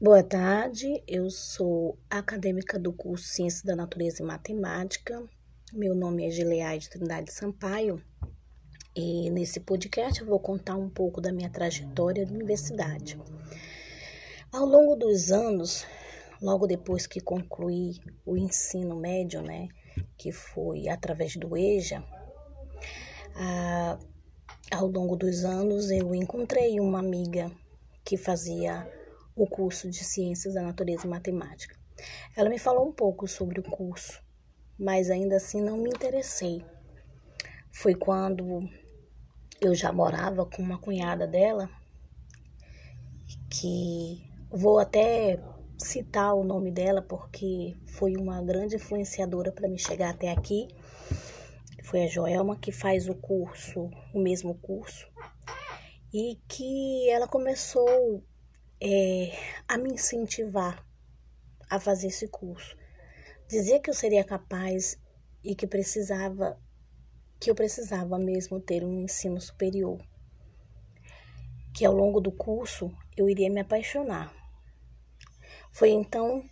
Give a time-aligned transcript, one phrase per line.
[0.00, 5.20] Boa tarde, eu sou acadêmica do curso Ciências da Natureza e Matemática.
[5.72, 8.00] Meu nome é Gileade Trindade Sampaio
[8.94, 13.18] e nesse podcast eu vou contar um pouco da minha trajetória na universidade.
[14.52, 15.84] Ao longo dos anos,
[16.40, 19.66] logo depois que concluí o ensino médio, né,
[20.16, 22.04] que foi através do EJA,
[23.34, 23.98] a,
[24.70, 27.50] ao longo dos anos eu encontrei uma amiga
[28.04, 29.01] que fazia
[29.34, 31.76] o curso de Ciências da Natureza e Matemática.
[32.36, 34.22] Ela me falou um pouco sobre o curso,
[34.78, 36.64] mas ainda assim não me interessei.
[37.70, 38.68] Foi quando
[39.60, 41.70] eu já morava com uma cunhada dela,
[43.48, 45.38] que vou até
[45.78, 50.68] citar o nome dela porque foi uma grande influenciadora para me chegar até aqui.
[51.84, 55.06] Foi a Joelma que faz o curso, o mesmo curso,
[56.12, 58.22] e que ela começou
[58.84, 60.84] é, a me incentivar
[61.70, 62.76] a fazer esse curso.
[63.48, 64.98] Dizia que eu seria capaz
[65.44, 66.60] e que precisava,
[67.38, 70.04] que eu precisava mesmo ter um ensino superior.
[71.72, 74.34] Que ao longo do curso eu iria me apaixonar.
[75.70, 76.44] Foi então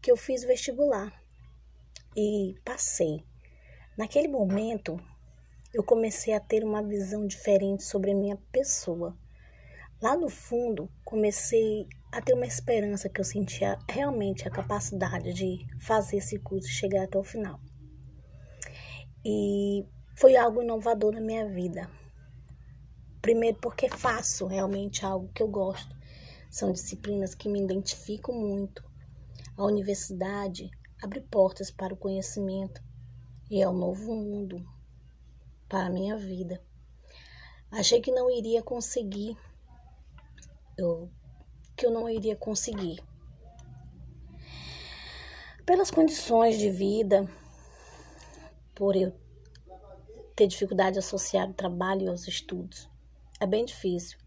[0.00, 1.12] que eu fiz o vestibular
[2.16, 3.22] e passei.
[3.96, 4.98] Naquele momento,
[5.72, 9.16] eu comecei a ter uma visão diferente sobre a minha pessoa.
[10.04, 15.66] Lá no fundo, comecei a ter uma esperança que eu sentia realmente a capacidade de
[15.80, 17.58] fazer esse curso chegar até o final.
[19.24, 19.82] E
[20.14, 21.90] foi algo inovador na minha vida.
[23.22, 25.96] Primeiro, porque faço realmente algo que eu gosto.
[26.50, 28.84] São disciplinas que me identificam muito.
[29.56, 30.70] A universidade
[31.02, 32.84] abre portas para o conhecimento
[33.50, 34.62] e é um novo mundo
[35.66, 36.62] para a minha vida.
[37.70, 39.34] Achei que não iria conseguir
[40.76, 41.10] eu,
[41.76, 43.02] que eu não iria conseguir.
[45.64, 47.28] Pelas condições de vida,
[48.74, 49.12] por eu
[50.36, 52.88] ter dificuldade associada ao trabalho e aos estudos.
[53.40, 54.18] É bem difícil,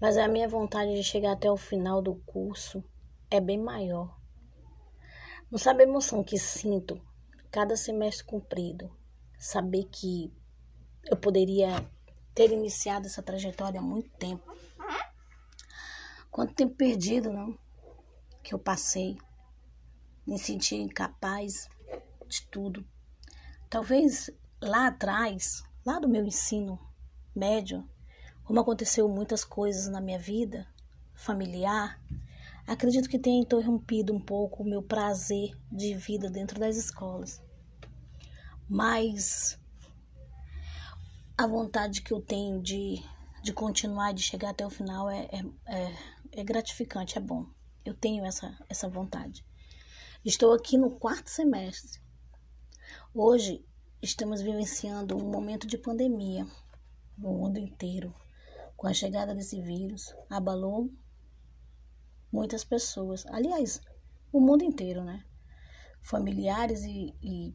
[0.00, 2.84] mas a minha vontade de chegar até o final do curso
[3.30, 4.18] é bem maior.
[5.50, 7.00] Não sabe a emoção que sinto
[7.50, 8.94] cada semestre cumprido,
[9.38, 10.32] saber que
[11.10, 11.84] eu poderia
[12.34, 14.50] ter iniciado essa trajetória há muito tempo
[16.30, 17.58] Quanto tempo perdido, não?
[18.42, 19.18] Que eu passei.
[20.26, 21.68] Me senti incapaz
[22.28, 22.86] de tudo.
[23.68, 24.30] Talvez
[24.62, 26.78] lá atrás, lá do meu ensino
[27.34, 27.88] médio,
[28.44, 30.66] como aconteceu muitas coisas na minha vida
[31.14, 32.00] familiar,
[32.66, 37.42] acredito que tenha interrompido um pouco o meu prazer de vida dentro das escolas.
[38.68, 39.58] Mas
[41.36, 43.02] a vontade que eu tenho de,
[43.42, 45.96] de continuar, de chegar até o final é, é, é
[46.32, 47.46] é gratificante, é bom.
[47.84, 49.44] Eu tenho essa, essa vontade.
[50.24, 52.00] Estou aqui no quarto semestre.
[53.14, 53.64] Hoje
[54.02, 56.46] estamos vivenciando um momento de pandemia
[57.16, 58.14] no mundo inteiro.
[58.76, 60.90] Com a chegada desse vírus, abalou
[62.32, 63.26] muitas pessoas.
[63.26, 63.80] Aliás,
[64.32, 65.24] o mundo inteiro, né?
[66.00, 67.54] Familiares e, e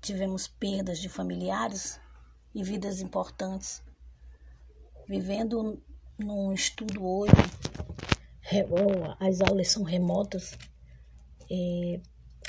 [0.00, 2.00] tivemos perdas de familiares
[2.54, 3.82] e vidas importantes.
[5.06, 5.82] Vivendo
[6.18, 7.32] num estudo hoje,
[9.18, 10.52] as aulas são remotas,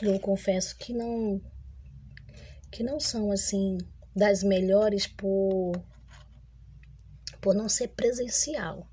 [0.02, 1.42] eu confesso que não
[2.72, 3.78] que não são assim
[4.16, 5.72] das melhores por
[7.42, 8.90] por não ser presencial,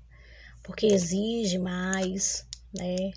[0.63, 3.11] porque exige mais, né?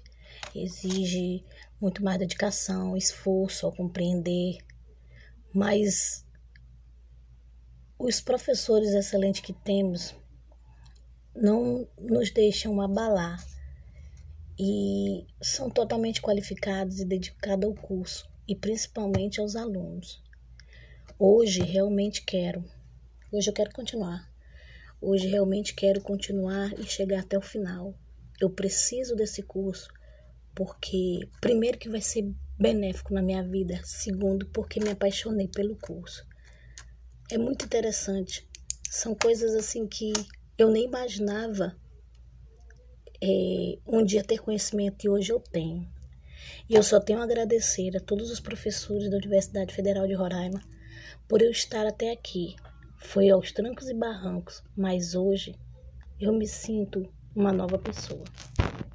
[0.55, 1.45] Exige
[1.81, 4.59] muito mais dedicação, esforço ao compreender,
[5.55, 6.27] mas
[7.99, 10.15] os professores excelentes que temos
[11.37, 13.45] não nos deixam abalar
[14.59, 20.23] e são totalmente qualificados e dedicados ao curso e principalmente aos alunos.
[21.19, 22.65] Hoje realmente quero,
[23.31, 24.31] hoje eu quero continuar.
[25.01, 27.95] Hoje realmente quero continuar e chegar até o final.
[28.41, 29.89] Eu preciso desse curso
[30.55, 36.27] porque primeiro que vai ser benéfico na minha vida, segundo porque me apaixonei pelo curso.
[37.31, 38.49] É muito interessante.
[38.91, 40.13] São coisas assim que
[40.59, 41.77] eu nem imaginava
[43.23, 45.87] é, um dia ter conhecimento e hoje eu tenho.
[46.69, 50.61] E eu só tenho a agradecer a todos os professores da Universidade Federal de Roraima
[51.29, 52.57] por eu estar até aqui.
[52.99, 55.55] Foi aos trancos e barrancos, mas hoje
[56.19, 58.25] eu me sinto uma nova pessoa.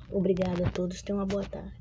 [0.09, 1.80] Obrigada a todos, tenham uma boa tarde.